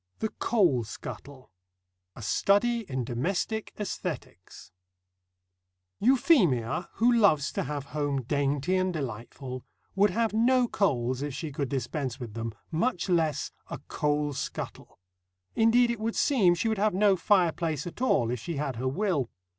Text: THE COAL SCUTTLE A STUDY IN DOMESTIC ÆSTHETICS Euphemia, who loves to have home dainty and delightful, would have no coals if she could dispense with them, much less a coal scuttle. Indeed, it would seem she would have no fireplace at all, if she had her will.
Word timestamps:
THE 0.17 0.29
COAL 0.29 0.83
SCUTTLE 0.83 1.51
A 2.15 2.23
STUDY 2.23 2.89
IN 2.89 3.03
DOMESTIC 3.03 3.71
ÆSTHETICS 3.77 4.71
Euphemia, 5.99 6.89
who 6.93 7.11
loves 7.11 7.51
to 7.51 7.61
have 7.65 7.85
home 7.93 8.23
dainty 8.23 8.75
and 8.77 8.91
delightful, 8.91 9.63
would 9.95 10.09
have 10.09 10.33
no 10.33 10.67
coals 10.67 11.21
if 11.21 11.35
she 11.35 11.51
could 11.51 11.69
dispense 11.69 12.19
with 12.19 12.33
them, 12.33 12.51
much 12.71 13.09
less 13.09 13.51
a 13.69 13.77
coal 13.89 14.33
scuttle. 14.33 14.97
Indeed, 15.55 15.91
it 15.91 15.99
would 15.99 16.15
seem 16.15 16.55
she 16.55 16.67
would 16.67 16.79
have 16.79 16.95
no 16.95 17.15
fireplace 17.15 17.85
at 17.85 18.01
all, 18.01 18.31
if 18.31 18.39
she 18.39 18.55
had 18.55 18.77
her 18.77 18.87
will. 18.87 19.29